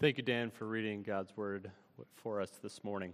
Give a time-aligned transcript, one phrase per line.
[0.00, 1.70] Thank you, Dan, for reading God's word
[2.14, 3.12] for us this morning.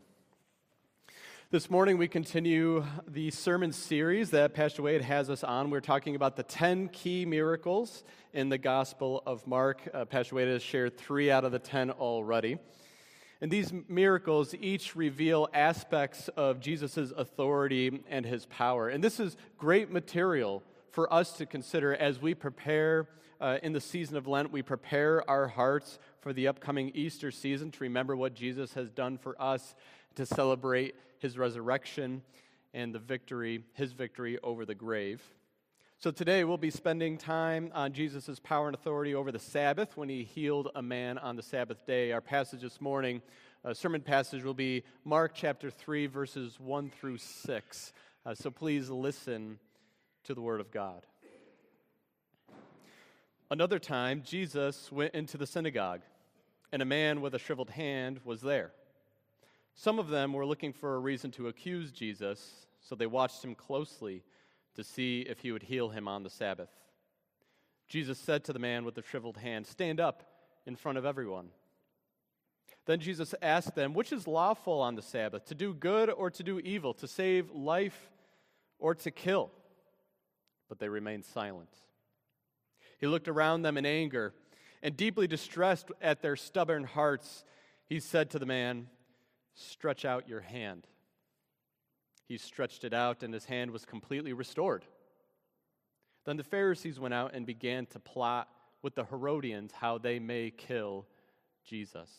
[1.51, 5.71] This morning, we continue the sermon series that Pastor Wade has us on.
[5.71, 9.88] We're talking about the 10 key miracles in the Gospel of Mark.
[9.93, 12.56] Uh, Pastor Wade has shared three out of the 10 already.
[13.40, 18.88] And these miracles each reveal aspects of Jesus' authority and his power.
[18.88, 23.09] And this is great material for us to consider as we prepare
[23.41, 27.70] uh, in the season of Lent, we prepare our hearts for the upcoming Easter season
[27.70, 29.77] to remember what Jesus has done for us,
[30.16, 32.20] to celebrate his resurrection
[32.74, 35.23] and the victory, his victory over the grave.
[35.98, 40.09] So today we'll be spending time on Jesus' power and authority over the Sabbath when
[40.09, 42.10] he healed a man on the Sabbath day.
[42.10, 43.22] Our passage this morning,
[43.62, 47.92] a sermon passage, will be Mark chapter 3, verses 1 through 6.
[48.24, 49.61] Uh, so please listen
[50.24, 51.06] to the Word of God.
[53.48, 56.00] Another time, Jesus went into the synagogue,
[56.73, 58.73] and a man with a shriveled hand was there.
[59.75, 63.55] Some of them were looking for a reason to accuse Jesus, so they watched him
[63.55, 64.23] closely
[64.75, 66.70] to see if he would heal him on the Sabbath.
[67.89, 70.25] Jesus said to the man with the shriveled hand, Stand up
[70.67, 71.48] in front of everyone.
[72.86, 76.42] Then Jesus asked them, Which is lawful on the Sabbath, to do good or to
[76.42, 78.11] do evil, to save life
[78.78, 79.51] or to kill?
[80.69, 81.69] but they remained silent.
[82.98, 84.34] He looked around them in anger,
[84.82, 87.44] and deeply distressed at their stubborn hearts,
[87.86, 88.88] he said to the man,
[89.55, 90.86] Stretch out your hand.
[92.28, 94.84] He stretched it out, and his hand was completely restored.
[96.24, 98.48] Then the Pharisees went out and began to plot
[98.83, 101.06] with the Herodians how they may kill
[101.64, 102.11] Jesus.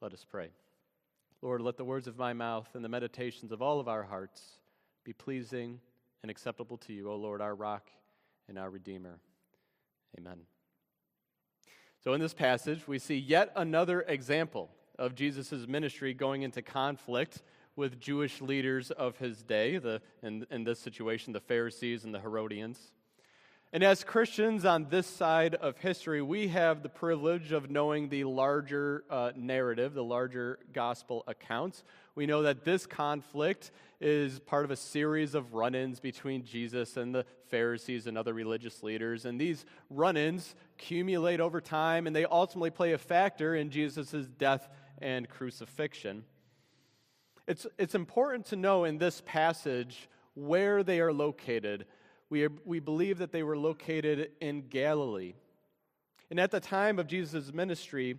[0.00, 0.50] Let us pray.
[1.42, 4.42] Lord, let the words of my mouth and the meditations of all of our hearts
[5.04, 5.78] be pleasing
[6.22, 7.90] and acceptable to you, O Lord, our rock
[8.48, 9.20] and our Redeemer.
[10.18, 10.40] Amen.
[12.06, 17.42] So, in this passage, we see yet another example of Jesus' ministry going into conflict
[17.74, 22.20] with Jewish leaders of his day, the, in, in this situation, the Pharisees and the
[22.20, 22.92] Herodians.
[23.72, 28.22] And as Christians on this side of history, we have the privilege of knowing the
[28.22, 31.82] larger uh, narrative, the larger gospel accounts.
[32.16, 36.96] We know that this conflict is part of a series of run ins between Jesus
[36.96, 39.24] and the Pharisees and other religious leaders.
[39.24, 44.26] And these run ins accumulate over time, and they ultimately play a factor in Jesus'
[44.38, 44.68] death
[45.00, 46.24] and crucifixion.
[47.46, 51.86] It's, it's important to know in this passage where they are located
[52.28, 55.34] we, are, we believe that they were located in Galilee.
[56.30, 58.18] And at the time of Jesus' ministry,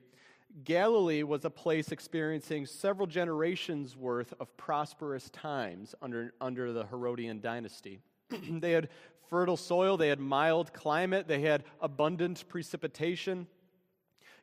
[0.64, 7.40] Galilee was a place experiencing several generations worth of prosperous times under, under the Herodian
[7.40, 8.02] dynasty.
[8.50, 8.90] they had
[9.30, 13.46] fertile soil, they had mild climate, they had abundant precipitation.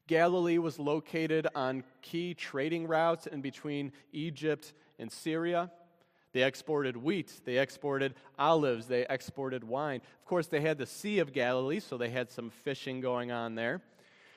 [0.06, 5.70] Galilee was located on key trading routes in between Egypt and Syria.
[6.32, 10.00] They exported wheat, they exported olives, they exported wine.
[10.20, 13.54] Of course, they had the Sea of Galilee, so they had some fishing going on
[13.54, 13.82] there.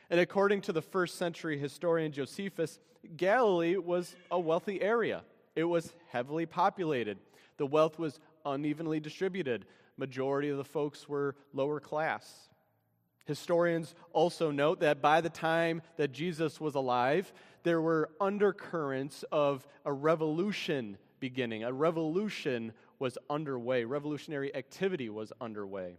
[0.10, 2.80] And according to the first century historian Josephus,
[3.16, 5.24] Galilee was a wealthy area.
[5.56, 7.18] It was heavily populated.
[7.58, 9.66] The wealth was unevenly distributed.
[9.98, 12.50] Majority of the folks were lower class.
[13.26, 19.68] Historians also note that by the time that Jesus was alive, there were undercurrents of
[19.84, 21.64] a revolution beginning.
[21.64, 25.98] A revolution was underway, revolutionary activity was underway.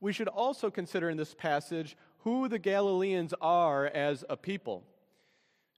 [0.00, 4.84] We should also consider in this passage who the Galileans are as a people.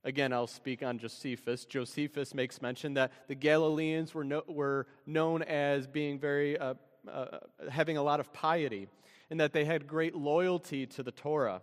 [0.05, 1.65] Again, I'll speak on Josephus.
[1.65, 6.75] Josephus makes mention that the Galileans were, no, were known as being very, uh,
[7.11, 7.39] uh,
[7.71, 8.89] having a lot of piety,
[9.31, 11.63] and that they had great loyalty to the Torah.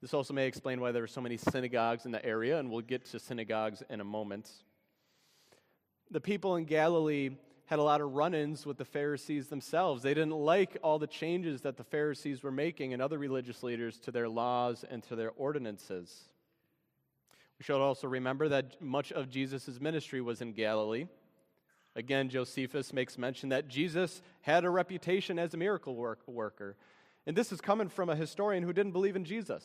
[0.00, 2.82] This also may explain why there were so many synagogues in the area, and we'll
[2.82, 4.48] get to synagogues in a moment
[6.10, 7.30] the people in Galilee
[7.66, 10.02] had a lot of run ins with the Pharisees themselves.
[10.02, 13.98] They didn't like all the changes that the Pharisees were making and other religious leaders
[14.00, 16.28] to their laws and to their ordinances.
[17.58, 21.06] We should also remember that much of Jesus' ministry was in Galilee.
[21.96, 26.76] Again, Josephus makes mention that Jesus had a reputation as a miracle work- worker.
[27.26, 29.64] And this is coming from a historian who didn't believe in Jesus.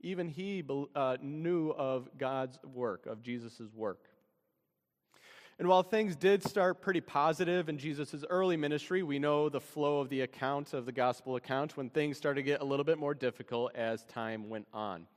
[0.00, 0.64] Even he
[0.94, 4.08] uh, knew of God's work, of Jesus' work.
[5.58, 9.98] And while things did start pretty positive in Jesus' early ministry, we know the flow
[9.98, 12.96] of the account, of the gospel account, when things started to get a little bit
[12.96, 15.08] more difficult as time went on.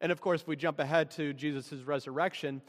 [0.00, 2.62] And of course, if we jump ahead to Jesus' resurrection,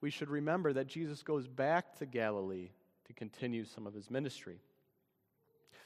[0.00, 2.70] we should remember that Jesus goes back to Galilee
[3.08, 4.58] to continue some of his ministry.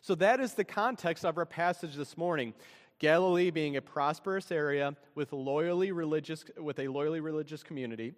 [0.01, 2.55] So that is the context of our passage this morning.
[3.01, 8.15] Galilee being a prosperous area with, loyally religious, with a loyally religious community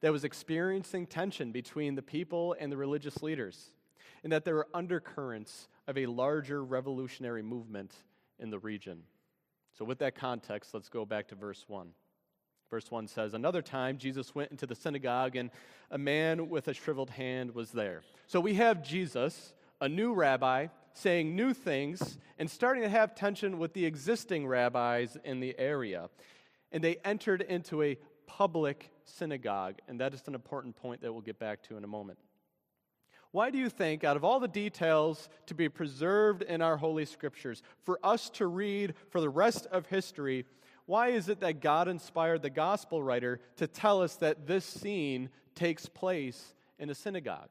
[0.00, 3.70] that was experiencing tension between the people and the religious leaders,
[4.22, 7.94] and that there were undercurrents of a larger revolutionary movement
[8.38, 9.02] in the region.
[9.76, 11.88] So, with that context, let's go back to verse 1.
[12.70, 15.50] Verse 1 says, Another time Jesus went into the synagogue, and
[15.90, 18.02] a man with a shriveled hand was there.
[18.26, 23.58] So, we have Jesus, a new rabbi, saying new things and starting to have tension
[23.58, 26.08] with the existing rabbis in the area.
[26.72, 31.22] And they entered into a public synagogue, and that is an important point that we'll
[31.22, 32.18] get back to in a moment.
[33.32, 37.04] Why do you think, out of all the details to be preserved in our Holy
[37.04, 40.46] Scriptures, for us to read for the rest of history,
[40.86, 45.28] why is it that God inspired the gospel writer to tell us that this scene
[45.54, 47.50] takes place in a synagogue?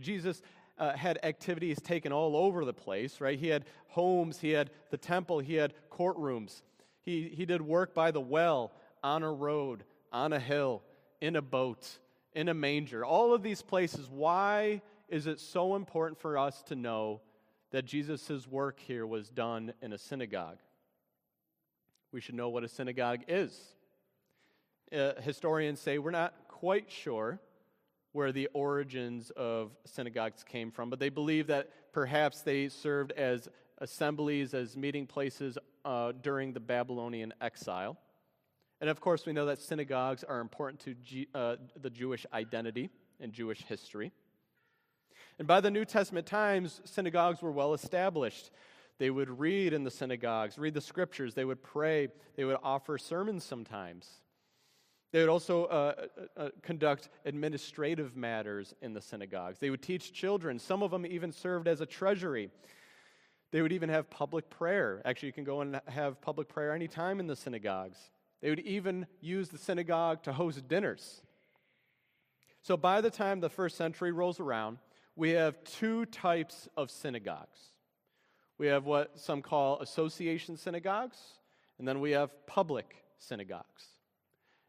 [0.00, 0.42] Jesus
[0.78, 3.38] uh, had activities taken all over the place, right?
[3.38, 6.62] He had homes, he had the temple, he had courtrooms.
[7.02, 8.72] He, he did work by the well,
[9.02, 10.82] on a road, on a hill,
[11.20, 11.98] in a boat,
[12.32, 13.04] in a manger.
[13.04, 14.08] All of these places.
[14.08, 17.20] Why is it so important for us to know
[17.70, 20.58] that Jesus' work here was done in a synagogue?
[22.12, 23.56] We should know what a synagogue is.
[24.92, 27.40] Uh, historians say we're not quite sure
[28.12, 33.48] where the origins of synagogues came from, but they believe that perhaps they served as
[33.78, 37.96] assemblies, as meeting places uh, during the Babylonian exile.
[38.80, 42.90] And of course, we know that synagogues are important to G- uh, the Jewish identity
[43.20, 44.12] and Jewish history.
[45.38, 48.50] And by the New Testament times, synagogues were well established.
[48.98, 52.98] They would read in the synagogues, read the scriptures, they would pray, they would offer
[52.98, 54.08] sermons sometimes.
[55.12, 55.94] They would also uh,
[56.36, 59.58] uh, uh, conduct administrative matters in the synagogues.
[59.58, 60.58] They would teach children.
[60.58, 62.50] Some of them even served as a treasury.
[63.50, 65.02] They would even have public prayer.
[65.04, 67.98] Actually, you can go and have public prayer anytime in the synagogues.
[68.40, 71.22] They would even use the synagogue to host dinners.
[72.62, 74.78] So by the time the first century rolls around,
[75.16, 77.58] we have two types of synagogues.
[78.58, 81.18] We have what some call association synagogues,
[81.78, 83.86] and then we have public synagogues.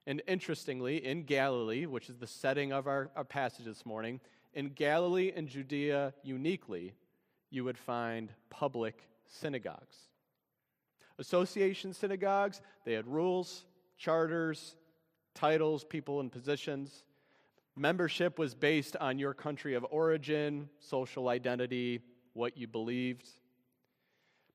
[0.07, 4.19] And interestingly, in Galilee, which is the setting of our, our passage this morning,
[4.53, 6.95] in Galilee and Judea uniquely,
[7.49, 9.97] you would find public synagogues.
[11.19, 13.65] Association synagogues, they had rules,
[13.97, 14.75] charters,
[15.33, 17.03] titles, people, and positions.
[17.75, 22.01] Membership was based on your country of origin, social identity,
[22.33, 23.27] what you believed.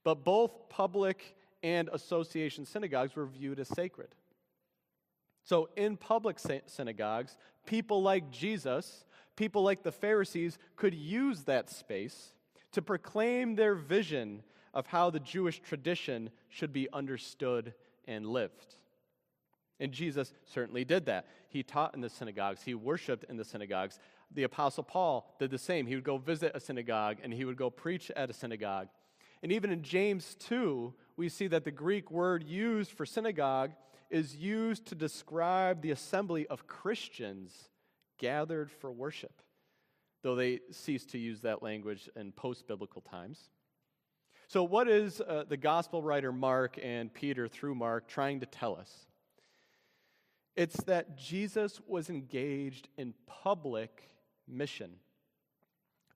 [0.05, 4.15] But both public and association synagogues were viewed as sacred.
[5.45, 7.37] So, in public synagogues,
[7.67, 9.05] people like Jesus,
[9.37, 12.33] people like the Pharisees, could use that space
[12.73, 14.43] to proclaim their vision
[14.77, 17.73] of how the Jewish tradition should be understood
[18.07, 18.77] and lived.
[19.81, 21.27] And Jesus certainly did that.
[21.49, 23.99] He taught in the synagogues, he worshiped in the synagogues.
[24.35, 25.87] The Apostle Paul did the same.
[25.87, 28.89] He would go visit a synagogue and he would go preach at a synagogue.
[29.43, 33.73] And even in James 2, we see that the Greek word used for synagogue
[34.11, 37.71] is used to describe the assembly of Christians
[38.19, 39.41] gathered for worship,
[40.23, 43.49] though they ceased to use that language in post biblical times.
[44.49, 48.77] So, what is uh, the gospel writer Mark and Peter, through Mark, trying to tell
[48.77, 49.07] us?
[50.55, 54.09] It's that Jesus was engaged in public
[54.47, 54.93] mission.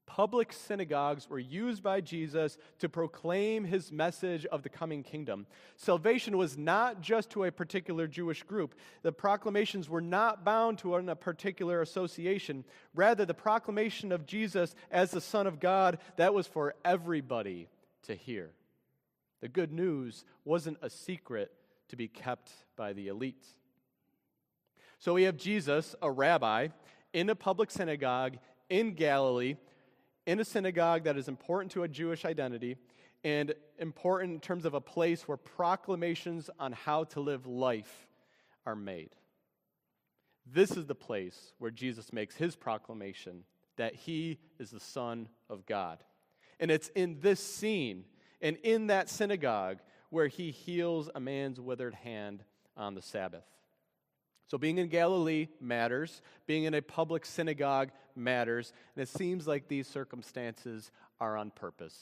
[0.07, 5.47] Public synagogues were used by Jesus to proclaim his message of the coming kingdom.
[5.77, 8.75] Salvation was not just to a particular Jewish group.
[9.03, 12.65] The proclamations were not bound to a particular association.
[12.95, 17.69] Rather, the proclamation of Jesus as the Son of God, that was for everybody
[18.11, 18.51] to hear.
[19.41, 21.51] The good news wasn't a secret
[21.89, 23.47] to be kept by the elite.
[24.99, 26.69] So we have Jesus, a rabbi,
[27.13, 28.37] in a public synagogue
[28.69, 29.57] in Galilee
[30.27, 32.77] in a synagogue that is important to a Jewish identity
[33.25, 38.07] and important in terms of a place where proclamations on how to live life
[38.67, 39.11] are made.
[40.47, 43.45] This is the place where Jesus makes his proclamation
[43.77, 45.99] that he is the Son of God.
[46.61, 48.05] And it's in this scene
[48.41, 49.79] and in that synagogue
[50.11, 52.45] where he heals a man's withered hand
[52.77, 53.45] on the Sabbath.
[54.47, 56.23] So, being in Galilee matters.
[56.47, 58.73] Being in a public synagogue matters.
[58.95, 60.91] And it seems like these circumstances
[61.21, 61.97] are on purpose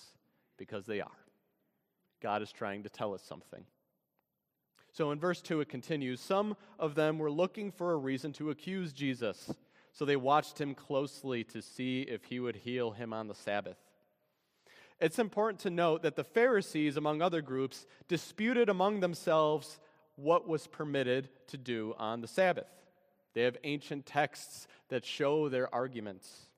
[0.57, 1.11] because they are.
[2.23, 3.65] God is trying to tell us something.
[4.93, 8.50] So, in verse 2, it continues Some of them were looking for a reason to
[8.50, 9.53] accuse Jesus.
[9.93, 13.77] So, they watched him closely to see if he would heal him on the Sabbath.
[15.00, 19.78] It's important to note that the Pharisees, among other groups, disputed among themselves
[20.17, 22.67] what was permitted to do on the Sabbath.
[23.35, 26.49] They have ancient texts that show their arguments.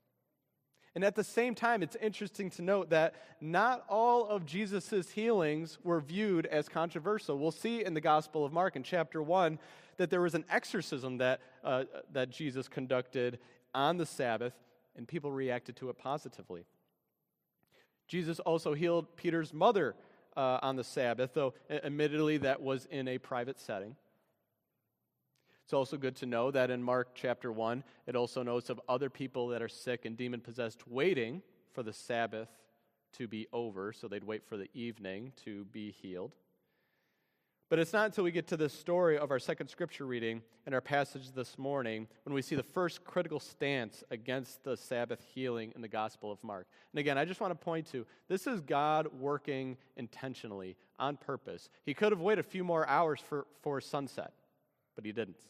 [0.94, 5.78] And at the same time, it's interesting to note that not all of Jesus' healings
[5.85, 7.38] were viewed as controversial.
[7.38, 9.59] We'll see in the Gospel of Mark in chapter 1
[9.99, 13.38] that there was an exorcism that, uh, that Jesus conducted
[13.75, 14.54] on the Sabbath,
[14.97, 16.64] and people reacted to it positively.
[18.10, 19.94] Jesus also healed Peter's mother
[20.36, 23.94] uh, on the Sabbath, though admittedly that was in a private setting.
[25.62, 29.08] It's also good to know that in Mark chapter 1, it also notes of other
[29.08, 31.40] people that are sick and demon possessed waiting
[31.72, 32.48] for the Sabbath
[33.12, 36.34] to be over, so they'd wait for the evening to be healed.
[37.70, 40.74] But it's not until we get to the story of our second scripture reading and
[40.74, 45.72] our passage this morning when we see the first critical stance against the Sabbath healing
[45.76, 46.66] in the Gospel of Mark.
[46.92, 51.70] And again, I just want to point to this is God working intentionally, on purpose.
[51.86, 54.32] He could have waited a few more hours for, for sunset,
[54.96, 55.40] but he didn't.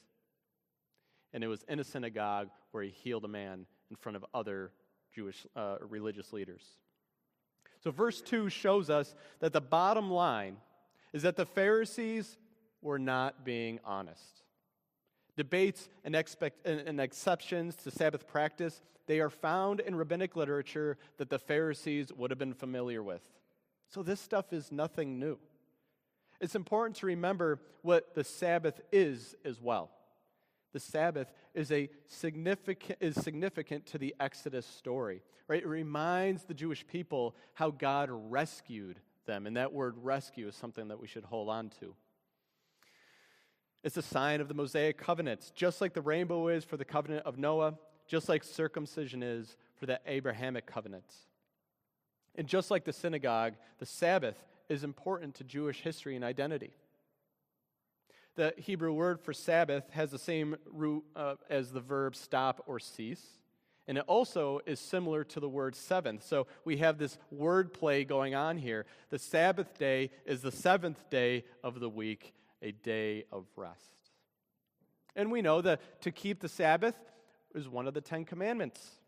[1.32, 4.72] And it was in a synagogue where he healed a man in front of other
[5.14, 6.64] Jewish uh, religious leaders.
[7.82, 10.58] So, verse 2 shows us that the bottom line
[11.12, 12.38] is that the Pharisees
[12.82, 14.42] were not being honest.
[15.36, 21.30] Debates and, expect, and, exceptions to Sabbath practice, they are found in rabbinic literature that
[21.30, 23.22] the Pharisees would have been familiar with.
[23.88, 25.38] So this stuff is nothing new.
[26.40, 29.90] It's important to remember what the Sabbath is as well.
[30.72, 35.22] The Sabbath is a significant is significant to the Exodus story.
[35.48, 35.62] Right?
[35.62, 39.46] It reminds the Jewish people how God rescued them.
[39.46, 41.94] And that word rescue is something that we should hold on to.
[43.82, 47.24] It's a sign of the Mosaic covenants, just like the rainbow is for the covenant
[47.24, 51.14] of Noah, just like circumcision is for the Abrahamic covenants.
[52.34, 54.36] And just like the synagogue, the Sabbath
[54.68, 56.72] is important to Jewish history and identity.
[58.36, 62.78] The Hebrew word for Sabbath has the same root uh, as the verb stop or
[62.78, 63.39] cease.
[63.88, 66.24] And it also is similar to the word seventh.
[66.24, 68.86] So we have this word play going on here.
[69.08, 73.92] The Sabbath day is the seventh day of the week, a day of rest.
[75.16, 76.94] And we know that to keep the Sabbath
[77.54, 79.00] is one of the Ten Commandments.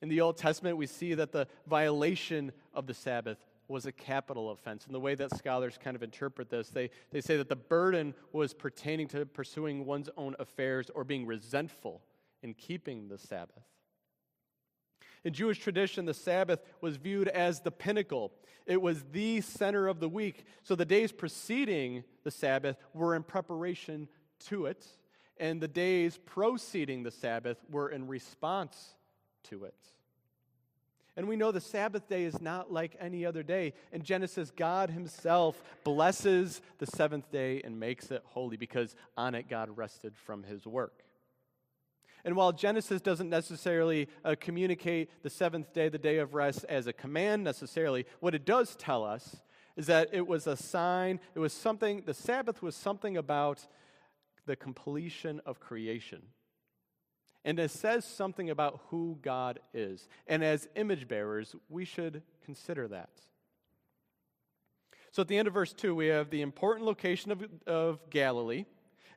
[0.00, 4.50] In the Old Testament, we see that the violation of the Sabbath was a capital
[4.50, 4.86] offense.
[4.86, 8.14] And the way that scholars kind of interpret this, they, they say that the burden
[8.32, 12.00] was pertaining to pursuing one's own affairs or being resentful
[12.42, 13.64] in keeping the Sabbath.
[15.24, 18.32] In Jewish tradition, the Sabbath was viewed as the pinnacle.
[18.66, 20.44] It was the center of the week.
[20.62, 24.08] So the days preceding the Sabbath were in preparation
[24.46, 24.86] to it,
[25.38, 28.94] and the days preceding the Sabbath were in response
[29.44, 29.74] to it.
[31.16, 33.74] And we know the Sabbath day is not like any other day.
[33.92, 39.48] In Genesis, God Himself blesses the seventh day and makes it holy because on it
[39.48, 41.02] God rested from His work.
[42.28, 46.86] And while Genesis doesn't necessarily uh, communicate the seventh day, the day of rest, as
[46.86, 49.36] a command necessarily, what it does tell us
[49.78, 53.66] is that it was a sign, it was something, the Sabbath was something about
[54.44, 56.20] the completion of creation.
[57.46, 60.06] And it says something about who God is.
[60.26, 63.22] And as image bearers, we should consider that.
[65.12, 68.66] So at the end of verse 2, we have the important location of, of Galilee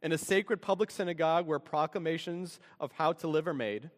[0.01, 3.89] in a sacred public synagogue where proclamations of how to live are made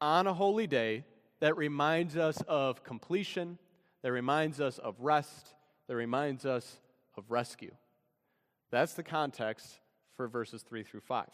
[0.00, 1.04] on a holy day
[1.40, 3.58] that reminds us of completion,
[4.02, 5.54] that reminds us of rest,
[5.88, 6.80] that reminds us
[7.16, 7.72] of rescue.
[8.70, 9.80] That's the context
[10.16, 11.26] for verses 3 through 5.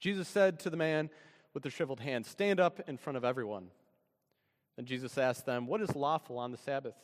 [0.00, 1.10] Jesus said to the man
[1.54, 3.68] with the shriveled hand, Stand up in front of everyone.
[4.76, 6.96] Then Jesus asked them, What is lawful on the Sabbath?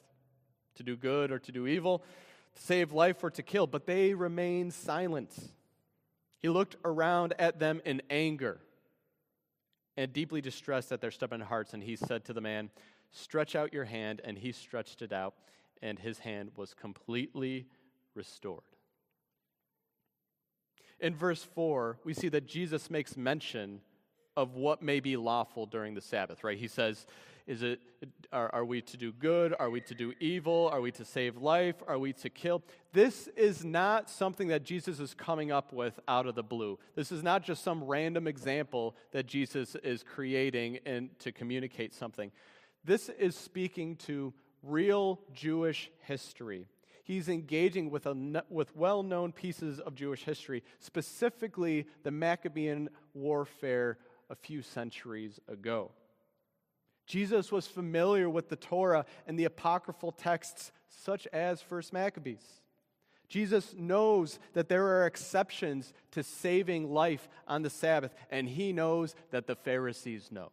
[0.76, 2.02] To do good or to do evil?
[2.54, 5.34] To save life or to kill, but they remained silent.
[6.38, 8.60] He looked around at them in anger
[9.96, 12.70] and deeply distressed at their stubborn hearts, and he said to the man,
[13.12, 14.20] Stretch out your hand.
[14.24, 15.34] And he stretched it out,
[15.82, 17.66] and his hand was completely
[18.14, 18.62] restored.
[20.98, 23.80] In verse 4, we see that Jesus makes mention
[24.36, 26.56] of what may be lawful during the Sabbath, right?
[26.56, 27.06] He says,
[27.46, 27.80] is it,
[28.32, 29.54] are, are we to do good?
[29.58, 30.68] Are we to do evil?
[30.72, 31.76] Are we to save life?
[31.86, 32.62] Are we to kill?
[32.92, 36.78] This is not something that Jesus is coming up with out of the blue.
[36.94, 42.30] This is not just some random example that Jesus is creating and to communicate something.
[42.84, 44.32] This is speaking to
[44.62, 46.66] real Jewish history.
[47.04, 53.98] He's engaging with, a, with well known pieces of Jewish history, specifically the Maccabean warfare
[54.30, 55.90] a few centuries ago.
[57.06, 62.62] Jesus was familiar with the Torah and the apocryphal texts, such as First Maccabees.
[63.28, 69.14] Jesus knows that there are exceptions to saving life on the Sabbath, and he knows
[69.30, 70.50] that the Pharisees know.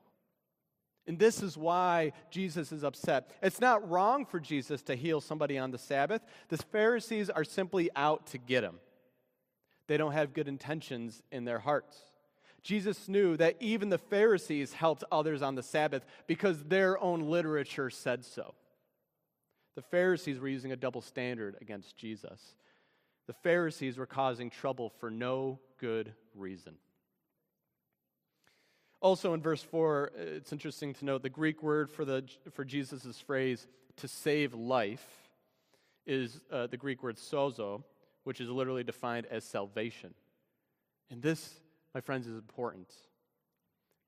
[1.06, 3.32] And this is why Jesus is upset.
[3.42, 6.22] It's not wrong for Jesus to heal somebody on the Sabbath.
[6.50, 8.80] The Pharisees are simply out to get him,
[9.88, 11.98] they don't have good intentions in their hearts.
[12.64, 17.90] Jesus knew that even the Pharisees helped others on the Sabbath because their own literature
[17.90, 18.54] said so.
[19.76, 22.56] The Pharisees were using a double standard against Jesus.
[23.28, 26.76] The Pharisees were causing trouble for no good reason.
[29.02, 33.22] Also, in verse 4, it's interesting to note the Greek word for, the, for Jesus'
[33.26, 33.66] phrase,
[33.98, 35.06] to save life,
[36.06, 37.84] is uh, the Greek word sozo,
[38.26, 40.14] which is literally defined as salvation.
[41.10, 41.62] And this
[41.94, 42.94] my friends, is important.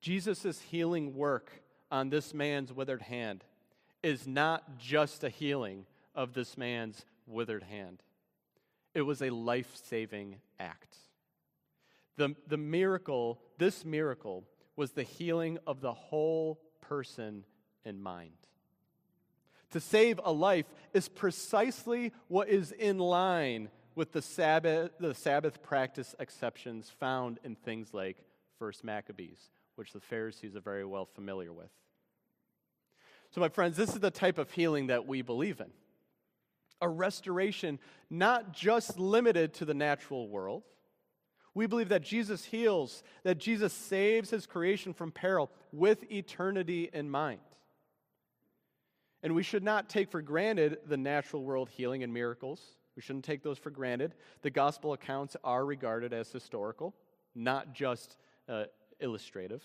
[0.00, 3.44] Jesus' healing work on this man's withered hand
[4.02, 8.02] is not just a healing of this man's withered hand,
[8.94, 10.96] it was a life saving act.
[12.16, 14.44] The, the miracle, this miracle,
[14.76, 17.44] was the healing of the whole person
[17.84, 18.32] and mind.
[19.70, 25.62] To save a life is precisely what is in line with the Sabbath, the Sabbath
[25.62, 28.18] practice exceptions found in things like
[28.58, 31.70] First Maccabees, which the Pharisees are very well familiar with.
[33.30, 35.70] So, my friends, this is the type of healing that we believe in
[36.82, 37.78] a restoration
[38.10, 40.64] not just limited to the natural world.
[41.54, 47.08] We believe that Jesus heals, that Jesus saves his creation from peril with eternity in
[47.08, 47.40] mind.
[49.22, 52.60] And we should not take for granted the natural world healing and miracles.
[52.96, 54.14] We shouldn't take those for granted.
[54.42, 56.94] The gospel accounts are regarded as historical,
[57.34, 58.16] not just
[58.48, 58.64] uh,
[59.00, 59.62] illustrative.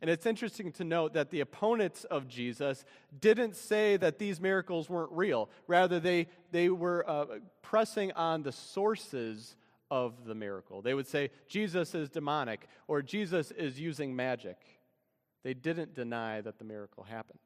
[0.00, 2.84] And it's interesting to note that the opponents of Jesus
[3.20, 5.50] didn't say that these miracles weren't real.
[5.66, 7.26] Rather, they, they were uh,
[7.62, 9.56] pressing on the sources
[9.90, 10.82] of the miracle.
[10.82, 14.56] They would say, Jesus is demonic or Jesus is using magic.
[15.42, 17.38] They didn't deny that the miracle happened.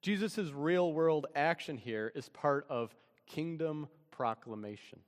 [0.00, 2.94] Jesus' real world action here is part of
[3.34, 5.00] kingdom proclamation.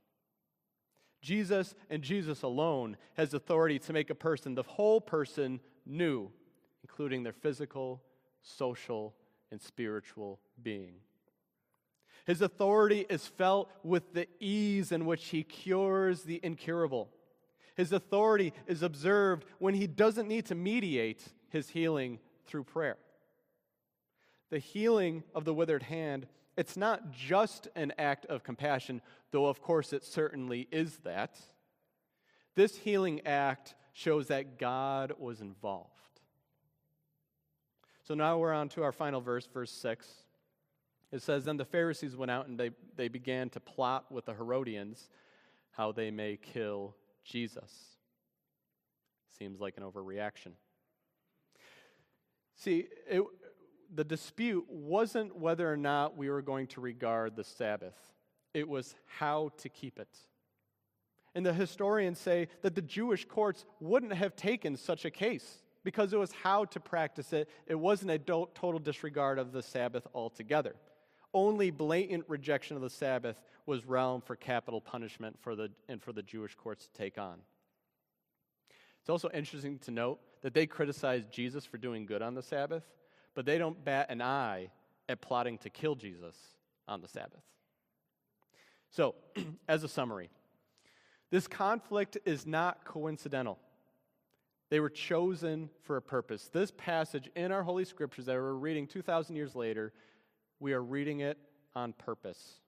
[1.23, 6.31] Jesus and Jesus alone has authority to make a person, the whole person, new,
[6.83, 8.03] including their physical,
[8.43, 9.15] social,
[9.51, 10.97] and spiritual being.
[12.27, 17.11] His authority is felt with the ease in which he cures the incurable.
[17.77, 22.97] His authority is observed when he doesn't need to mediate his healing through prayer.
[24.51, 26.27] The healing of the withered hand
[26.57, 31.39] it's not just an act of compassion, though of course it certainly is that.
[32.55, 35.91] This healing act shows that God was involved.
[38.05, 40.07] So now we're on to our final verse, verse 6.
[41.11, 44.35] It says, Then the Pharisees went out and they, they began to plot with the
[44.35, 45.09] Herodians
[45.71, 47.73] how they may kill Jesus.
[49.39, 50.53] Seems like an overreaction.
[52.57, 53.23] See, it,
[53.93, 57.97] the dispute wasn't whether or not we were going to regard the Sabbath,
[58.53, 60.09] it was how to keep it.
[61.35, 66.13] And the historians say that the Jewish courts wouldn't have taken such a case because
[66.13, 67.49] it was how to practice it.
[67.67, 70.77] It wasn't a total disregard of the Sabbath altogether.
[71.33, 76.13] Only blatant rejection of the Sabbath was realm for capital punishment for the, and for
[76.13, 77.39] the Jewish courts to take on.
[79.01, 82.85] It's also interesting to note that they criticized Jesus for doing good on the Sabbath,
[83.35, 84.71] but they don't bat an eye
[85.09, 86.37] at plotting to kill Jesus
[86.89, 87.43] on the Sabbath.
[88.91, 89.15] So,
[89.69, 90.31] as a summary,
[91.31, 93.59] this conflict is not coincidental.
[94.71, 96.49] They were chosen for a purpose.
[96.53, 99.93] This passage in our Holy Scriptures that we're reading 2,000 years later,
[100.61, 101.39] we are reading it
[101.75, 102.61] on purpose.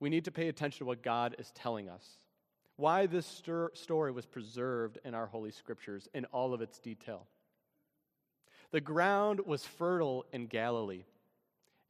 [0.00, 2.04] We need to pay attention to what God is telling us.
[2.76, 3.42] Why this
[3.74, 7.26] story was preserved in our Holy Scriptures in all of its detail.
[8.72, 11.04] The ground was fertile in Galilee,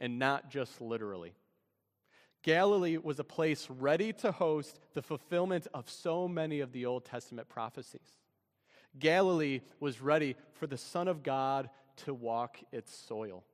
[0.00, 1.32] and not just literally.
[2.42, 7.04] Galilee was a place ready to host the fulfillment of so many of the Old
[7.04, 8.18] Testament prophecies.
[8.98, 13.44] Galilee was ready for the Son of God to walk its soil.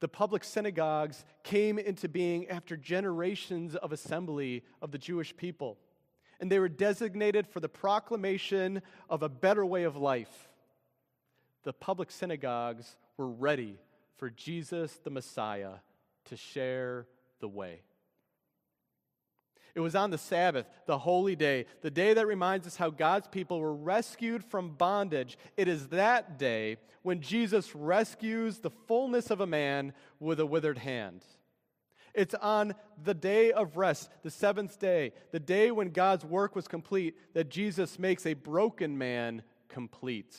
[0.00, 5.76] The public synagogues came into being after generations of assembly of the Jewish people,
[6.40, 10.48] and they were designated for the proclamation of a better way of life
[11.62, 13.78] the public synagogues were ready
[14.16, 15.74] for Jesus the Messiah
[16.26, 17.06] to share
[17.40, 17.82] the way.
[19.74, 23.28] It was on the Sabbath, the holy day, the day that reminds us how God's
[23.28, 25.38] people were rescued from bondage.
[25.56, 30.78] It is that day when Jesus rescues the fullness of a man with a withered
[30.78, 31.24] hand.
[32.14, 36.68] It's on the day of rest, the seventh day, the day when God's work was
[36.68, 40.36] complete, that Jesus makes a broken man complete,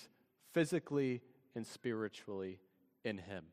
[0.53, 1.21] physically
[1.55, 2.59] and spiritually
[3.03, 3.45] in him.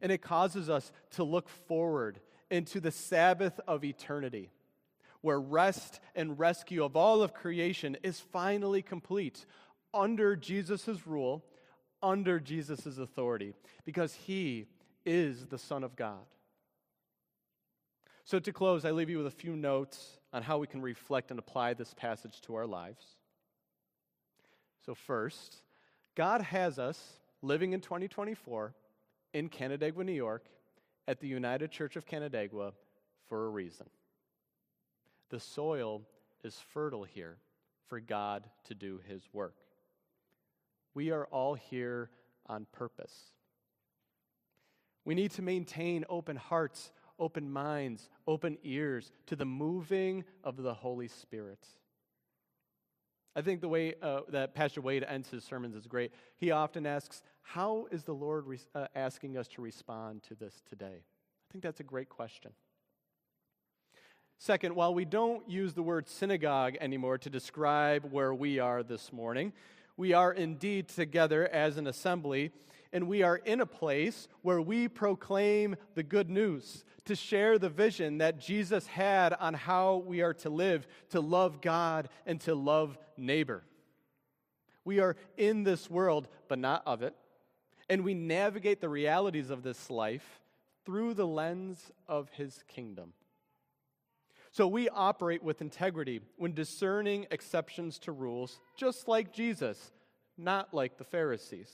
[0.00, 4.50] And it causes us to look forward into the Sabbath of eternity,
[5.20, 9.46] where rest and rescue of all of creation is finally complete
[9.94, 11.44] under Jesus' rule,
[12.02, 13.54] under Jesus' authority,
[13.84, 14.66] because he
[15.06, 16.26] is the Son of God.
[18.24, 21.30] So, to close, I leave you with a few notes on how we can reflect
[21.30, 23.04] and apply this passage to our lives.
[24.84, 25.62] So, first,
[26.14, 28.74] God has us living in 2024
[29.32, 30.44] in Canandaigua, New York,
[31.08, 32.72] at the United Church of Canandaigua
[33.28, 33.86] for a reason.
[35.30, 36.02] The soil
[36.42, 37.38] is fertile here
[37.88, 39.56] for God to do his work.
[40.94, 42.10] We are all here
[42.46, 43.32] on purpose.
[45.04, 50.74] We need to maintain open hearts, open minds, open ears to the moving of the
[50.74, 51.66] Holy Spirit.
[53.36, 56.12] I think the way uh, that Pastor Wade ends his sermons is great.
[56.36, 60.62] He often asks, How is the Lord re- uh, asking us to respond to this
[60.68, 61.02] today?
[61.02, 62.52] I think that's a great question.
[64.38, 69.12] Second, while we don't use the word synagogue anymore to describe where we are this
[69.12, 69.52] morning,
[69.96, 72.50] we are indeed together as an assembly,
[72.94, 77.68] and we are in a place where we proclaim the good news to share the
[77.68, 82.54] vision that Jesus had on how we are to live, to love God and to
[82.54, 83.64] love neighbor.
[84.84, 87.16] We are in this world, but not of it,
[87.90, 90.40] and we navigate the realities of this life
[90.86, 93.12] through the lens of his kingdom.
[94.52, 99.90] So we operate with integrity when discerning exceptions to rules, just like Jesus,
[100.38, 101.72] not like the Pharisees.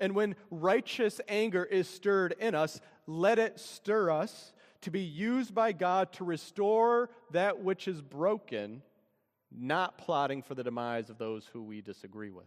[0.00, 5.54] And when righteous anger is stirred in us, let it stir us to be used
[5.54, 8.82] by God to restore that which is broken,
[9.52, 12.46] not plotting for the demise of those who we disagree with.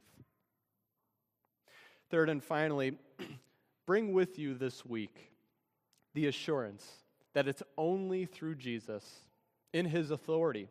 [2.10, 2.98] Third and finally,
[3.86, 5.32] bring with you this week
[6.16, 6.88] the assurance
[7.34, 9.24] that it's only through Jesus,
[9.74, 10.70] in his authority,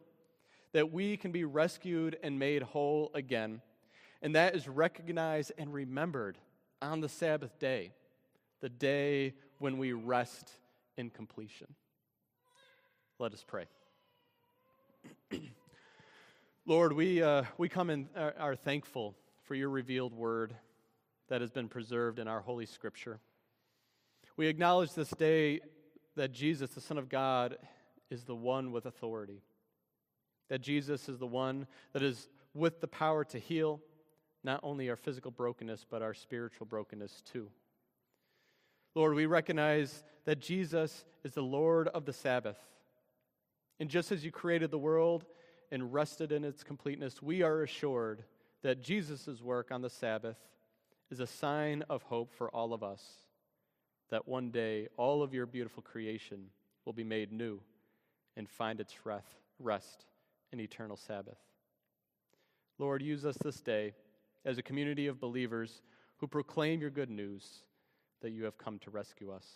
[0.73, 3.61] that we can be rescued and made whole again.
[4.23, 6.39] And that is recognized and remembered
[6.83, 7.93] on the Sabbath day,
[8.61, 10.51] the day when we rest
[10.97, 11.69] in completion.
[13.19, 13.67] Let us pray.
[16.67, 19.15] Lord, we, uh, we come and are, are thankful
[19.45, 20.55] for your revealed word
[21.29, 23.21] that has been preserved in our Holy Scripture.
[24.37, 25.61] We acknowledge this day
[26.17, 27.57] that Jesus, the Son of God,
[28.11, 29.43] is the one with authority.
[30.49, 33.81] That Jesus is the one that is with the power to heal
[34.45, 37.49] not only our physical brokenness, but our spiritual brokenness too.
[38.95, 42.59] Lord, we recognize that Jesus is the Lord of the Sabbath.
[43.81, 45.25] And just as you created the world
[45.71, 48.25] and rested in its completeness, we are assured
[48.63, 50.37] that Jesus' work on the Sabbath
[51.11, 53.03] is a sign of hope for all of us.
[54.11, 56.51] That one day all of your beautiful creation
[56.85, 57.61] will be made new
[58.37, 58.95] and find its
[59.59, 60.05] rest
[60.53, 61.39] in eternal Sabbath.
[62.79, 63.95] Lord, use us this day
[64.45, 65.83] as a community of believers
[66.19, 67.65] who proclaim your good news
[68.21, 69.47] that you have come to rescue us.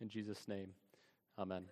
[0.00, 0.68] In Jesus' name,
[1.38, 1.64] amen.